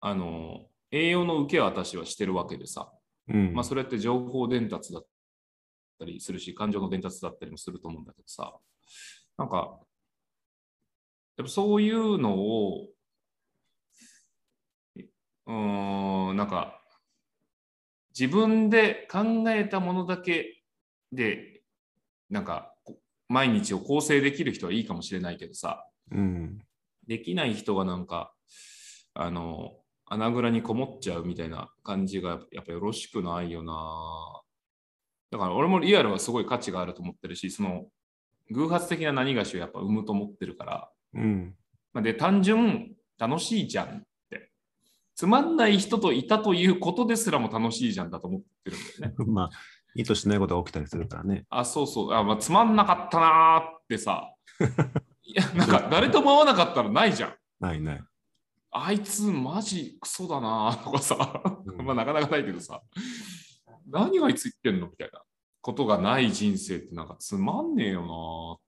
[0.00, 2.92] あの、栄養の受け渡しはしてるわけでさ、
[3.28, 3.54] うん。
[3.54, 5.06] まあ、それって情報伝達だっ
[6.00, 8.54] たりするし、感情の伝達だったりもすると思うんだけどさ、
[9.36, 9.78] なんか、
[11.36, 12.88] やっぱそういうのを、
[15.46, 16.80] うーん、なんか、
[18.18, 20.62] 自分で考えたものだけ
[21.12, 21.62] で、
[22.28, 26.58] なんか、こ毎日を構成できる人はいいかもしれないけどさ、うん。
[27.06, 28.34] できない人がなんか、
[29.14, 34.42] あの、穴蔵にこもっちゃうみたいな感じがやっぱよろしくないよな。
[35.30, 37.86] だから俺もリアルはすごい価値があると思ってるし、その
[38.50, 41.54] 偶発的な何がしをやっぱ生むと思ってるから、うん。
[41.92, 44.50] まあで、単純楽しいじゃんって。
[45.14, 49.24] つまんない人といたということですらも楽しいじゃんだと思ってるんだよね。
[49.32, 49.50] まあ、
[49.94, 51.46] 意図しないことが起きたりするからね。
[51.50, 52.12] あ、そうそう。
[52.12, 54.34] あまあ、つまんなかったなーってさ。
[55.22, 57.34] いや、なんか誰とも会わなかったらないじゃん。
[57.60, 58.04] ないない。
[58.72, 62.80] あいつマジクソだなとかさ、うん まあなかなかないけどさ、
[63.90, 64.88] 何があいつ言ってんの？
[64.88, 65.22] みたいな
[65.60, 68.58] ことがない人生ってなんかつまんねえよ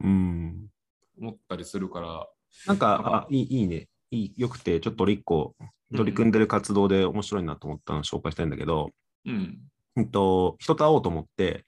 [0.00, 0.70] うん。
[1.18, 2.28] な思ったりするから、
[2.66, 3.88] なんか、あいいいいね。
[4.10, 5.54] いいよくて、ちょっと俺一個
[5.96, 8.90] 取り組んでる活動で面白いなと思ったのを紹介したいんだけど、
[9.24, 9.58] うん、
[9.96, 11.64] うんと、人と会おうと思って、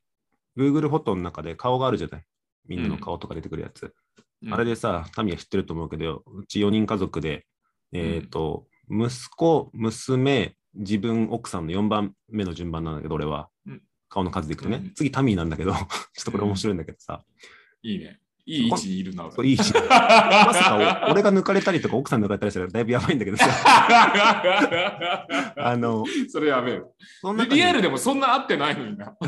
[0.57, 2.24] Google フォトの中で顔があるじゃない？
[2.66, 3.83] みんなの顔とか出てくるやつ。
[3.83, 3.92] うん
[4.50, 7.46] あれでさ、タミは知ってると思うけど、うち4人家族で、
[7.92, 13.83] えっ、と、息子、娘、自分、奥さんの4番目の順番なんだけど、俺はうん。
[14.09, 14.77] 顔の数でいくとね。
[14.77, 17.23] うん次、タミーなんだけど、 ちょっとこれ面白いんだけどさ、
[17.83, 18.21] いいね。
[18.49, 19.29] いい位置にいるな。
[19.43, 19.81] いいし、ま
[20.55, 23.45] さかお俺が抜かれたりとか奥さん抜かれたりしたらだいぶやばいんだけどさ、
[25.57, 26.95] あの、それやべえよ。
[27.21, 29.17] そんなリアルでもそんな合ってないのにな。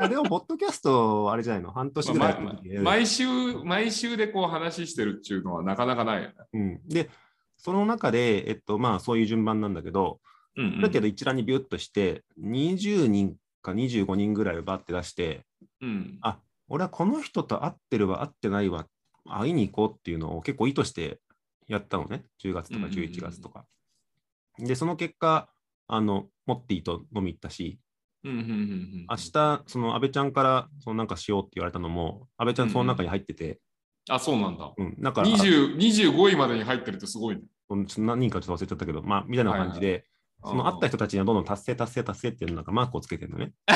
[0.00, 1.72] あでも、ポッドキャスト、あれじゃないの？
[1.72, 3.26] 半年ぐらいやってる時やる毎週、
[3.64, 6.34] 毎週でこう話してるっていうのはなかなかないよね。
[6.54, 6.80] うん。
[6.88, 7.10] で、
[7.58, 10.20] その中で、えっと、まあ、そういう順番なんだけど、
[10.56, 15.44] うんだけど一覧にビュッとして、20人か25人ぐらいをバッて出して、
[15.80, 16.18] うん。
[16.22, 18.86] あ俺はこの人と会ってるわ、会ってないわ、
[19.24, 21.20] 会いに行こうっていうのを結構意図して
[21.66, 22.24] やったのね。
[22.42, 23.66] 10月とかうんうんうん11月とか。
[24.58, 25.48] で、その結果、
[25.86, 27.78] あの、モッティと飲み行ったし、
[28.24, 33.60] うんうんうんうん明日、その安倍ちゃんから、そのなんかしようって言われたのも、安倍ちゃんその中に入ってて、
[34.08, 34.72] あ、そうなんだ。
[34.76, 37.42] うん、だから、20 25位までに入ってるってすごいね。
[37.98, 40.06] 何人かちょっと忘れちゃったけど、まあ、みたいな感じで、
[40.44, 43.52] その会った人たちにはどんどん達成、達成、達成っていうなんかマークをつけてるのね。
[43.66, 43.74] だ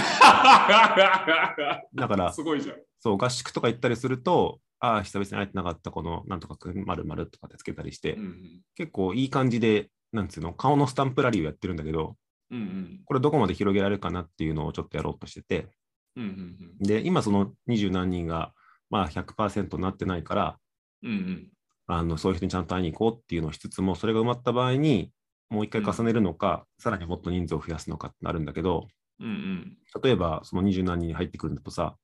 [2.09, 2.77] から、すごいじゃん。
[3.01, 12.17] そう、合宿とか行ったりすると、ああ、久々に会えてなかったこのなんとかくんまるまるとかってつけたりして、うんうん結構いい感じで、なんつうの、顔のスタンプラリーをやってるんだけど、
[12.51, 15.69] うんうんこれどこまで広げられるかなっていうのをちょっとやろうとしてて、
[16.17, 18.53] うんうんで、今その二十何人が、
[18.93, 20.59] まあ100%になってないから、
[21.03, 21.49] うんうん
[21.89, 25.13] あのそういう人にちゃんと会いに行こうっていうのをしつつも、それが埋まった場合に、
[25.51, 28.87] もう一回重ねるのか、さらにもっと人数を増やすのかってなるんだけど、
[29.19, 31.97] うんうん例えばその二十何人に入ってくるんだとさ、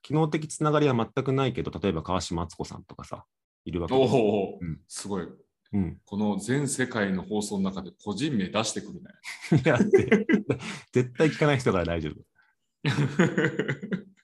[0.00, 3.24] 機能的つながりは全くないけど、例えば川島敦子さんとかさ、
[3.64, 5.26] いるわけおですよお、うんすごい。
[5.72, 5.98] うん。
[6.04, 9.10] この全世界の放送の中で個人名出してくるね。
[9.64, 9.78] いや
[10.92, 12.14] 絶対聞かない人から大丈夫。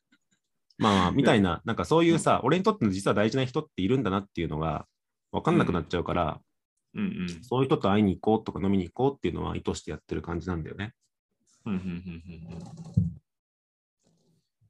[0.83, 4.87] まあまあ、みたいな、なんかそういうさ、俺にとっての実は大事な人っているんだなっていうのが
[5.31, 6.41] 分かんなくなっちゃうから、
[6.95, 10.93] うんうんそういう人と会いに行こうとか飲みに行こうっていうのは意図してやってる感じなんだよね。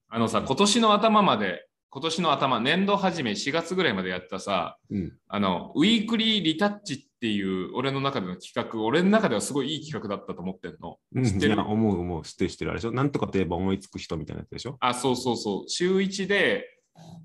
[0.09, 5.12] あのさ、今年の頭まで、今年の頭、年度始め4月ぐらいまでやったさ、うん。
[5.27, 10.99] あの、ウィークリーリタッチっていう俺の中での企画、俺の中ではすごいいい企画だったと思ってんの。
[11.15, 11.55] うん知ってる？
[11.55, 12.71] いや思う思う、知ってる知ってる。
[12.73, 14.77] あれでしょなんとかといえば思いつく人みたいなやつでしょ？
[14.81, 15.69] あ、そうそうそう。
[15.69, 16.65] 週1で、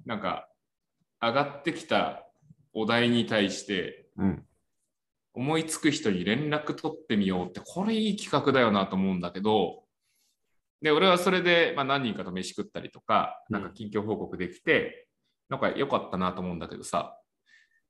[0.05, 0.47] なんか、
[1.19, 2.27] 上がってきた
[2.73, 4.45] お題に対して、うん。
[5.33, 9.83] 思いつく人に連絡取ってみようって、これいい企画だよなと思うんだけど、
[10.83, 15.07] で、俺はそれで、まあ、何人かと飯食ったりとか、なんか近況報告できて、
[15.49, 17.19] なんか良かったなと思うんだけどさ、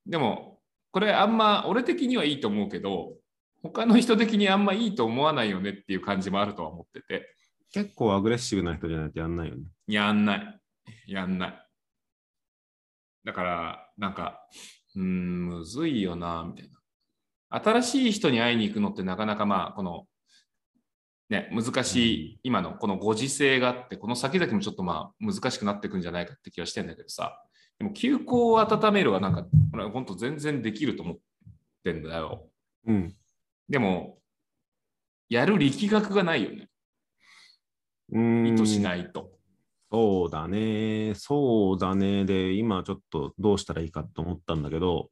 [0.06, 0.57] でも、
[0.91, 3.13] これあんま俺的にはいいと思うけど、
[3.62, 7.34] 他の人的にあんまいいと思わないよねっていう感じもあるとは思ってて、
[7.71, 9.63] 結構アグレッシブな人じゃないとやんないよね。
[9.88, 10.60] やんない。
[11.08, 11.67] やんない。
[13.26, 14.39] だから、なんか、
[14.95, 16.80] うーん、むずいよな、みたいな。
[17.50, 20.06] 新しい人に会いに行くのってなかなかまあ、この、
[21.30, 27.38] ね、難しい、今のこのご時世があって、この先々もちょっとまあ難しくなっていくんじゃないかって気はしてんだけどさ、
[27.80, 31.17] でも休校を温めるはなんか、俺は本当全然できると思っ
[31.84, 32.49] てんだよ。
[32.86, 33.15] うん。
[33.69, 34.19] でも、
[35.30, 36.69] やる力学がないよね。
[38.12, 39.32] うーん意図しないと。
[39.91, 41.13] そうだね。
[41.15, 42.25] そうだね。
[42.25, 45.10] で、今ちょっとどうしたらいいかと思ったんだけど、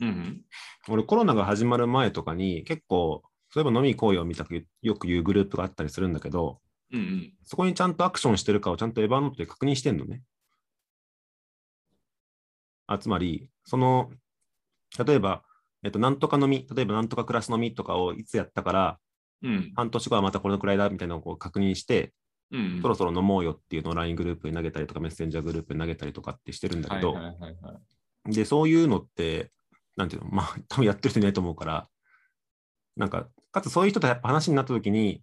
[0.00, 0.42] うんうん。
[0.88, 6.60] 俺コロナが始まる前とかに結構、そういえば飲み行こうよみたくよく言うグループがあったりするんだけど、
[6.92, 7.34] うんうん。
[7.44, 10.22] そこにちゃんとアクションしてるかをちゃんとエヴァノートで確認してんのね。
[12.88, 14.10] あつまり、その、
[15.04, 15.42] 例えば、
[15.82, 18.98] えっと、なんとか飲み、例えばなんとかクラス飲みとかをいつやったから、
[19.42, 22.14] うん半年後はまたこのくらいだみたいなのをこう確認して、
[22.52, 22.78] うん。
[22.80, 27.16] そろそろ飲もうよっていうのを LINE グループに投げたりとか、メッセンジャーグループに投げたりとかってしてるんだけど。
[28.24, 29.50] で、そういうのって、
[29.96, 31.88] なんていうの、まあ、 多分やってる人いないと思うから、
[32.96, 35.22] なんか、かつそういう人とやっぱ話になった時に、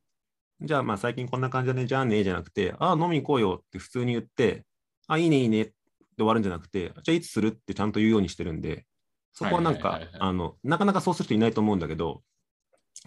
[0.62, 4.66] じゃあまあ最近こんな感じだね、じゃあね、じゃなくて、ああ、飲み行こうよって普通に言って、
[5.08, 5.74] あいいね、いいねって
[6.18, 8.86] 終わるんじゃなくて、じゃあいつするってちゃんと言うようにしてるんで、
[9.34, 12.24] そこはなんかあの、なかなかそうする人いないと思うんだけど、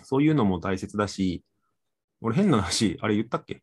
[0.03, 1.45] そういうのも大切だし、
[2.21, 3.63] 俺変な話、あれ言ったっけ？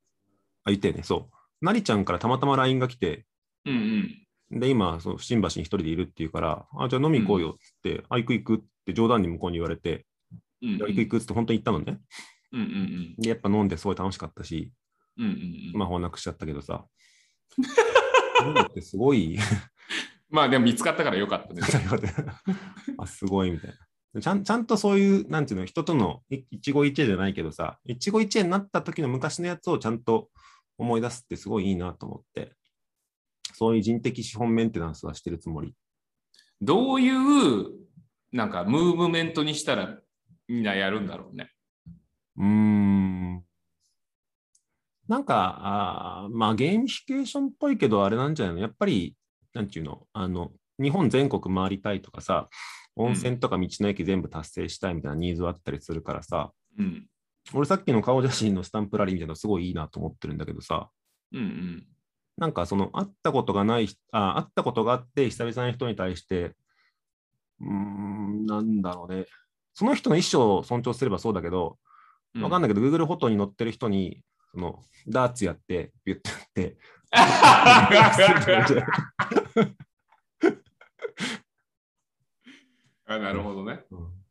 [0.64, 1.30] あ、言ったよね、そ
[1.62, 1.66] う。
[1.66, 3.26] なりちゃんからたまたま LINE が来て、
[3.66, 4.18] うん
[4.52, 4.60] うん。
[4.60, 10.06] で、今、そう新橋に一人でいるっていうから、あ、じゃあ飲み行こうよっつって、あ、行く行くって冗談に向こうに言われて、
[10.62, 12.00] うんうん行く行くっつって本当に行ったのね。
[12.54, 13.16] うんうんうん。
[13.18, 14.72] で、やっぱ飲んですごい楽しかったし、
[15.18, 15.72] うんうんうん。
[15.74, 16.86] スマホをなくしちゃったけどさ。
[18.48, 19.38] 飲むってすごい。
[20.30, 21.62] まあでも見つかったからよかったね。
[22.98, 23.74] あ、すごいみたい
[24.14, 24.22] な。
[24.22, 30.30] ちゃんちゃんとそういう、なんていうの、人とのい一期一会じゃないけどさ、一期一会になった時の昔のやつをちゃんと
[30.78, 32.56] 思い出すってすごいいいなと思って、
[33.54, 35.76] そういう人的資本メンテナンスはしてるつもり。
[36.62, 37.84] どういう
[38.32, 40.00] なんかムーブメントにしたら
[40.48, 41.52] みんなやるんだろうね。
[42.38, 42.83] うーん。
[45.08, 48.62] なんか、あーまあ、ゲーミフィケーションっぽいけど、あれなんじゃないの？
[48.62, 49.16] やっぱり、
[49.54, 50.08] なんていうの？
[50.14, 52.48] あの、日本全国回りたいとかさ、
[52.96, 57.08] 温泉とか道の駅全部達成したいみたいなニーズはあったりするからさ、うん。
[57.54, 60.90] 俺さっきの顔写真のスタンプラリーみたいなのすごいいいなと思ってるんだけどさ、
[61.34, 61.88] うんうん。
[62.38, 66.56] なんかその会ったことがない、あ会ったことがあって久々の人に対して、
[67.60, 69.26] うーん、なんだろうね。
[69.74, 71.78] その人の一生を尊重すればそうだけど、
[72.36, 74.22] わかんなないけど、Google フォトに載ってる人に、
[74.54, 76.38] そのダーツやって、ビュッてや
[78.10, 78.86] って、
[83.06, 83.84] あなるほどね。
[83.92, 84.24] うん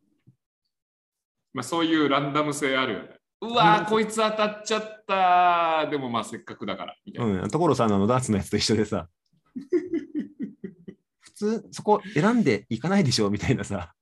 [1.54, 3.08] まあそういうランダム性あるよね。
[3.40, 5.86] うわー、こいつ当たっちゃった。
[5.90, 6.96] でもまあせっかくだから。
[7.04, 7.42] みたいな。
[7.42, 9.08] うん、所さんのあのダーツのやつと一緒でさ、
[11.20, 13.94] 普通そこ選んでいかないでしょみたいなさ、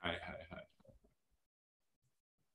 [0.00, 0.68] はいはいはい。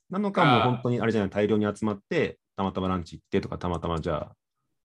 [0.09, 4.35] なのかもう本当にあれじゃない、大量に集まって、たまたまランチ行ってとか、たまたまじゃあ、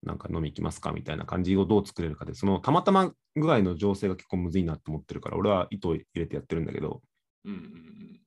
[0.05, 7.03] なんか飲み行きますかみたいな感じをどう作れるかで、そのたまたま具合の情勢が結構むずいなと思ってるから、俺は糸を入れてやってるんだけど、
[7.45, 8.21] うんうんうん。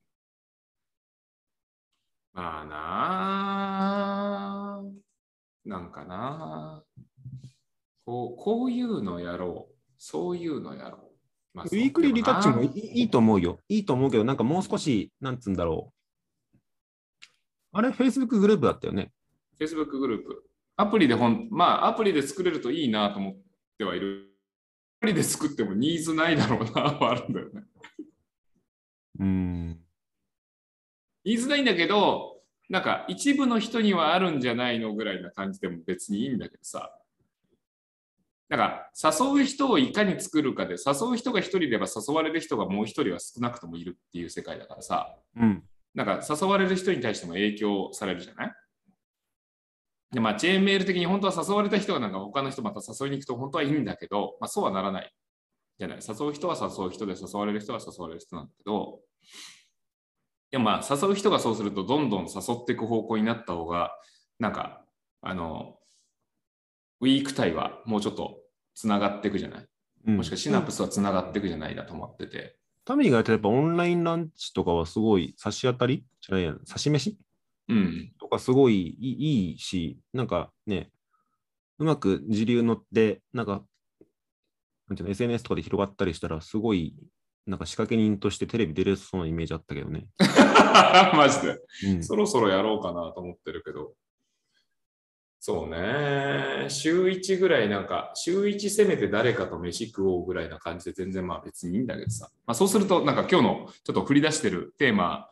[2.33, 2.75] まあな
[4.79, 4.83] あ。
[5.63, 7.03] なんかなあ。
[8.05, 9.75] こうこういうのやろう。
[9.97, 11.01] そういうのやろう。
[11.53, 13.61] まあウィークリーリタッチもいでいいいと思うよ。
[13.69, 15.99] いいと思うけど、なんかもう少し、なんつうんだろう。
[17.71, 19.13] あれ、Facebook グループだったよね。
[19.59, 20.43] な Facebook グループ。
[20.77, 23.37] アプリでほん、まあアプリで作れるといいなと思っ
[23.77, 24.27] てはいる。
[25.01, 26.69] アプリで作ってもニーズないだろうな
[26.99, 27.63] はあるんだよね。
[29.19, 29.79] うーん。
[31.25, 36.95] ニーズないんだけど、なんか一部の人にはあるんじゃないのぐらいな感じでも別にいいんだけどさ。
[38.47, 45.15] なんか誘う人をいかに作るかで、誘う人が一人でば誘われる人がもう一人は少なくともいるっていう世界だからさ。
[45.35, 45.63] うん。
[45.93, 48.53] なんか誘われる人に対しても影響されるじゃない？
[50.11, 55.13] で、まあ、チェーンメール的に本当は誘われた人がなんか他の人また誘いに行くと本当はいいんだけど、まあ、そうはならない
[55.77, 55.99] じゃない。
[55.99, 58.99] 誘う人は誘う人で誘われる人は誘われる人なんだけど、
[60.51, 63.91] でもまあ、誘う人がそうするとどんどん誘っていく方向になった方が、
[64.39, 64.83] なんか、
[65.21, 65.77] あの、
[67.01, 68.39] ウィーク帯はもうちょっと
[68.73, 69.67] つながっていくじゃない？
[70.07, 72.57] うんもしくはシナプスはつながっていくじゃないだと思ってて。
[72.83, 76.03] タミーがやってるやっぱオンラインランチとかはすごい差し当たり？
[76.21, 77.17] じゃないや差し飯？
[77.67, 78.11] うん。
[78.29, 80.91] かすごいいいいいし、なんかね、
[81.79, 83.63] うまく時流乗って、なんか、
[84.87, 86.95] なんていうの、SNS とかで広がったりしたら、すごい、
[87.47, 90.07] なんか仕掛け人としてテレビ出れそうなイメージあったけどね。
[91.15, 91.57] マジで。
[91.87, 93.93] うん、そろそろやろうかなと思ってるけど。
[95.41, 96.65] そうね。
[96.67, 102.29] 週1ぐらいなんか、週1せめて誰かと飯食おうぐらいな感じで全然まあ別にいいんだけどさ。
[102.45, 105.29] まあそうするとなんか今日のちょっと振り出してるテーマ、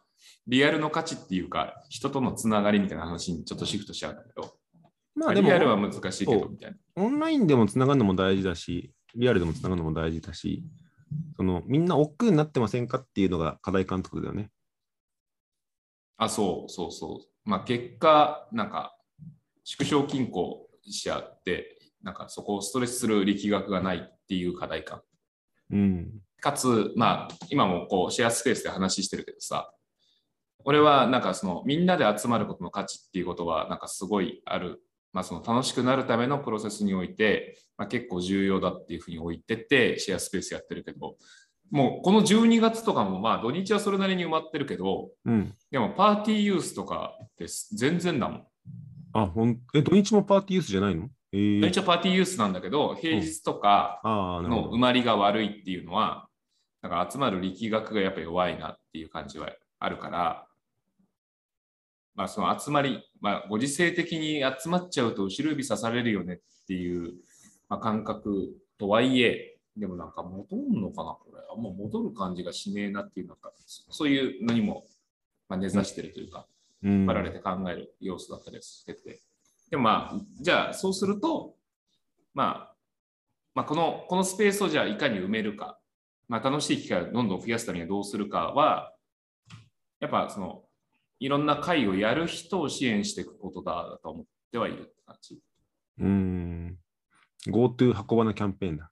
[0.47, 4.55] リアルの価値っていうか、人とのつながりみたいな話にちょっとシフトしちゃうんだけど、
[5.15, 6.77] まあでリアルはも、難しいけどみたいな。
[6.95, 10.63] オンラインでもつながるのも大事だし、リアルでもつながるのも大事だし、
[11.35, 14.49] そのみんな億劫になってませんかっていうのが課題監督だよね。
[16.17, 17.49] あ、そうそうそう。
[17.49, 18.95] まあ結果、なんか、
[19.63, 25.01] 縮小均衡しちゃって、なんかそこをストレスする力学がないっていう課題感。
[25.71, 26.21] うん。
[26.39, 29.71] かつ、まあ、今もこうシェアスペースで話してるけどさ、
[30.63, 34.81] 俺はなんかそのみんなで集まることの価値っていうことはなんかすごいある、
[35.13, 41.15] まあ、その楽しくなるためのプロセスにおいて、まあ、結構重要だっていうふうに置いてってシェアスペースやってるけど、
[41.71, 45.53] もうこの12月とかもまあ土日はそれなりに埋まってるけど、うん。
[45.71, 48.43] でもパーティーユースとかです全然だもん。
[49.13, 51.09] あ、ほんえ、土日もパーティーユースじゃないの？
[51.33, 54.01] えー土日はパーティーユースなんだけど、平日とか。
[54.03, 56.27] の埋まりが悪いっていうのは、
[56.81, 60.47] なんか集まる力学がやっぱ弱いなっていう感じはあるから、
[62.15, 67.13] まあその集まり、まあご時世的に集まっちゃうと後ろ指刺されるよねっていう、
[67.69, 71.41] まあ、感覚とはいえ、でもなんか戻るのかなこれ。
[71.51, 73.51] あんま戻る感じがしねえなっていう、なんか
[73.89, 74.85] そういうのにも、
[75.49, 79.21] まあ、根ざしてるというか、うん引っ張られて考える要素だったりしてて。
[79.71, 81.55] でもまあ、じゃあそうすると、
[82.33, 82.73] まあ、
[83.55, 85.79] まあ、この、このスペースをじゃあいかに埋めるか、
[86.27, 88.93] まあ、楽しい機会をどんどん増やすためにはどうするかは、
[89.99, 90.63] やっぱその、
[91.19, 95.39] いろんな会をやる人を支援していくことだと思ってはいるって感じ。
[95.99, 96.77] うん。
[97.47, 98.91] GoTo 運ばなキャンペーンだ。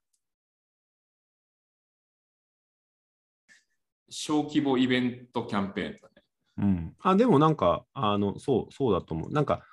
[4.10, 6.24] 小規模イベントキャンペーンだね。
[6.58, 6.96] うん。
[7.02, 9.32] あ、でもなんか、あの、そう、そうだと思う。
[9.32, 9.63] なんか、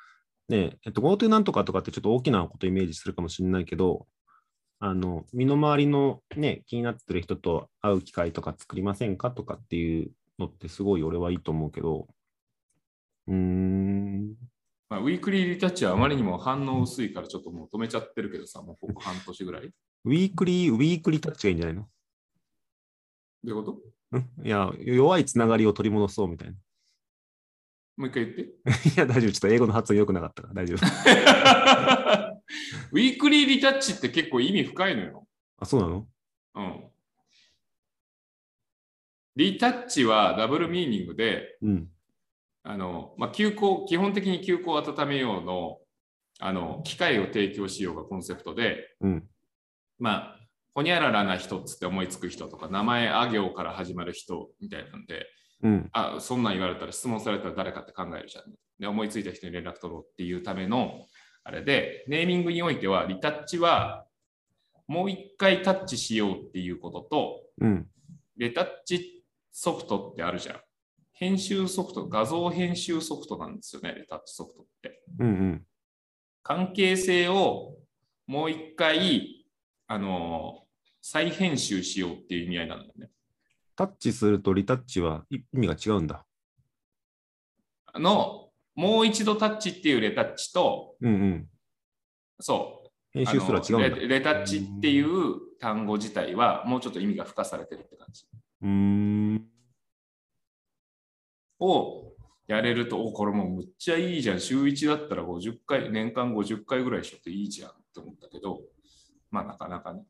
[0.49, 4.07] ね、えっと、GoTo なんとかとかってちょっと大きなことイメージするかもしれないけど、
[4.81, 10.11] あの、身の回りのね、気になってる人と会う機会とか作りませんかとかっていう
[10.43, 12.09] のってすごい俺はいいと思うけど、
[13.29, 14.35] うーん。
[14.89, 19.63] まあ、ウィークリーリタッチはあまりにも反応薄いからちょっともう止めちゃってるけどさ、もうここ半年ぐらい。
[19.63, 19.69] ど
[20.05, 21.89] ウィークリー、ウィークリータッチがいいんじゃないの？
[23.45, 23.79] ういうこと？
[24.13, 24.31] うん？
[24.45, 26.55] いや、弱いつながりを取り戻そうみたいな。
[27.97, 28.43] もう一回言って。
[28.91, 29.33] いや、大丈夫。
[29.33, 30.79] ちょっと英語の発音良くなかったから大丈夫。
[32.93, 35.27] ウィークリーリタッチって結構意味深いのよ。
[35.59, 36.07] あ、そうなの？
[36.55, 36.92] うん。
[39.37, 41.89] リタッチはダブルミーニングで、うん。
[42.65, 45.79] あの、まあ、休校、基本的に休校を温めようの、
[46.39, 49.25] あの、機会を提供しようがコンセプトで、うん。
[49.99, 50.37] まあ、
[50.75, 55.27] ほにゃららな人っつって思いつく人とか、名前あ行から始まる人みたいなんで、
[55.63, 55.91] うん。
[55.93, 58.45] あ、そんなん言われたら質問されたら誰かって考えるじゃん。
[58.79, 61.07] で、思いついた人に連絡取ろうっていうための、
[61.45, 64.07] あれで、ネーミングにおいては、リタッチは、
[64.87, 67.87] もう一回タッチしようっていうことと、うん。
[68.37, 69.22] レタッチ
[69.53, 70.61] ソフトってあるじゃん。
[71.13, 75.03] 編集ソフト、画像編集ソフトなんですよね、レタッチソフトって。
[75.19, 75.27] うん。
[75.27, 75.67] うん。
[76.43, 77.77] 関係性を
[78.27, 79.47] もう一回、
[79.87, 80.63] あの
[81.03, 83.11] 再編集しようっていう意味合いなんだよね。
[83.77, 86.25] タッチするとリタッチは意味が違うんだ。
[87.87, 91.49] あの、もう一度タッチっていうレタッチと、うんうん。
[92.41, 93.99] そう、編集すら違うんだ。
[93.99, 98.25] レレタッチっていう単語自体はもうちょっと意味が付加されてるって感じ。
[98.63, 99.49] うーん。
[101.61, 102.13] を
[102.47, 104.41] やれると、おこれもうむっちゃいいじゃん。
[104.41, 108.61] 週1だったら50回、年間50回ぐらいしょっていいじゃんって思ったけど、
[109.31, 110.05] まあなかなかね。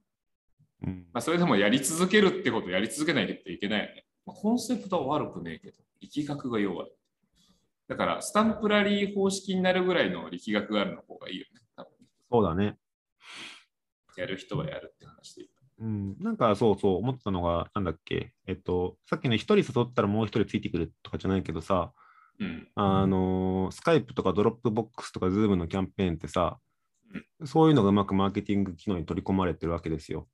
[0.85, 4.05] うんまあそれでもやり続けるってことやり続けないといけないよね。
[4.27, 6.93] まあ、コンセプトは悪くねえけど、力学が弱い。
[7.89, 11.61] だから、スタンプラリー方式になるぐらいの力学があるの方がいいよね。
[11.77, 11.91] 多分
[12.31, 12.79] そうだね。
[14.17, 15.52] やる人はやるって話で。
[15.83, 16.17] うん。
[16.21, 18.33] なんかそうそう思ったのが、なんだっけ？
[18.47, 21.93] えっと、さっきの一人誘ったらもう一人ついてくるとかじゃないけどさ、
[22.39, 22.69] うん。
[22.77, 26.59] あのスカイプとかドロップボックスとかズームのキャンペーンってさ、
[27.45, 30.29] そういうのがうまくマーケティング機能に取り込まれてるわけですよ。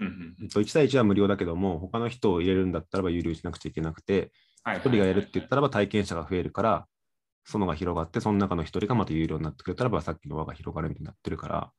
[0.00, 4.32] うんうんえっと1対1は無料だけども、他の人を入れるんだったらば有料しなくちゃいけなくて、
[4.64, 6.86] はい1人がやるって言ったらば体験者が増えるから、
[7.44, 11.70] そのが広がって、その中の1人がまた有料になってくれたらば、さっきの輪が広がるみたいになってるから、うん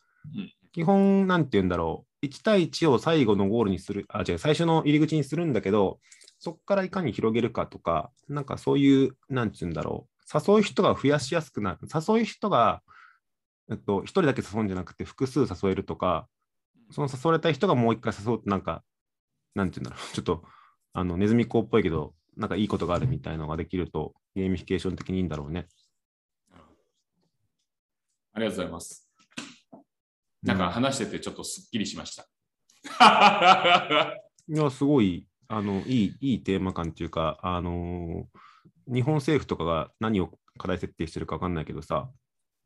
[0.71, 5.99] 基本、なんて言うんだろう、1対1を最後のゴールにする、あ、違う、最初の入り口にするんだけど、
[6.39, 11.79] そこからいかに広げるかとか、なんかそういう、なんて言うんだろう、誘う人が増やしやすくなる。
[11.93, 12.81] 誘う人が、
[13.69, 16.27] えっと、一人だけ誘うんじゃなくて複数誘えるとか、
[16.91, 18.83] その誘われた人がもう一回誘うとなんか、
[19.55, 20.43] なんていうんだろう、 ちょっと
[20.93, 25.67] あのネズミ講っぽいけど、なんかいいことがあるみたいなのができると、ゲーミフィケーション的にいいんだろうね。
[28.33, 29.06] ありがとうございます。
[30.47, 32.27] なんか話しててちょっとすっきりしました。
[34.47, 38.39] いや、すごい、あの、いい、いいテーマ感っていうか、あのー
[38.89, 42.09] 日本政府とかが何を課題設定してるか分かんないけどさ、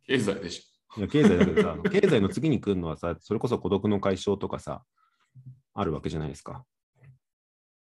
[0.06, 4.84] 経済でしいや経済だけどさ、経済の次に来るのはさ、それこそ孤独の解消とかさ、
[5.74, 6.64] あるわけじゃないですか。
[7.02, 7.06] ょ。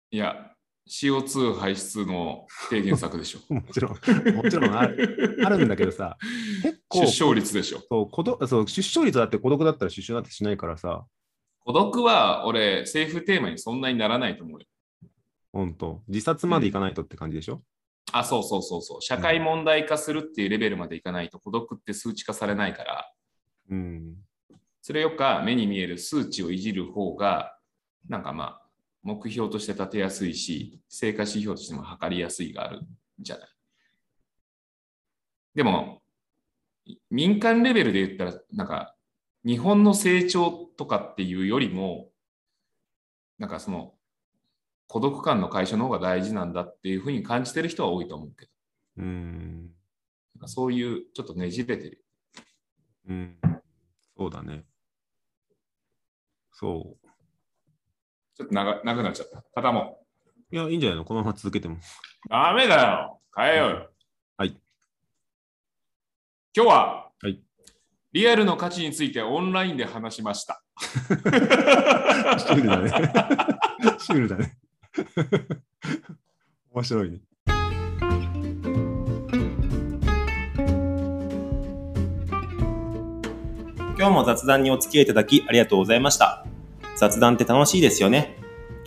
[0.10, 0.53] いや、
[0.90, 3.40] CO2 排出の低減策でしょ。
[3.54, 6.18] もちろん、もちろんある あるんだけどさ、
[6.62, 7.82] 結構出生率でしょ。
[7.90, 11.06] そう孤独そう出生率だって孤独だったら出生なんてしないからさ、
[11.66, 14.66] 孤独は俺、政府テーマにそんなにならないと思うよ。
[15.54, 17.64] 本当自殺までいかないとって感じでしょ、
[18.12, 19.02] あ、そうそうそうそう。
[19.02, 23.12] 社会問題化するっていうレベルまでいかないと孤独って数値化されないから、
[23.70, 24.16] うん、
[24.82, 27.58] それよか目に見える数値をいじる方が、
[28.10, 28.63] なんかまあ、
[29.04, 32.88] 目標として立てやすいし、成果指標としても測りやすいがあるん
[33.20, 33.48] じゃない？
[35.56, 36.02] でも、
[37.10, 38.96] 民間レベルで言ったら、なんか、
[39.46, 42.10] 日本の成長とかっていうよりも、
[43.38, 43.94] なんかその、
[44.88, 48.52] 孤独感の解消の方が大事なんだっていうふうに感じてる人は多いと思うけど、
[48.98, 49.72] うん、
[50.36, 52.06] なんかそういうちょっとねじれてる。
[53.10, 53.38] うん、
[54.16, 54.66] そうだね。
[56.52, 56.98] そ
[58.36, 59.42] ちょっと長長くなっちゃった。
[59.42, 60.00] ただも
[60.52, 60.56] う。
[60.56, 61.06] いや、いいんじゃないの？
[61.06, 61.76] このまま続けても。
[61.76, 61.80] う、
[62.30, 63.90] ダメだよ変えようよ。
[64.38, 64.50] はい。
[66.56, 67.40] 今日は、はい
[68.14, 70.62] リアルの価値についてオンラインで話しました。
[70.78, 72.90] シュールだね。
[73.98, 74.56] シュールだね。
[76.72, 77.22] 面白いね。
[83.98, 86.46] 今日も雑談にお付き合いいただきありがとうございました。
[86.96, 88.38] 雑談って楽しいですよね。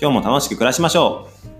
[0.00, 1.55] 今日も楽しく暮らしましょう。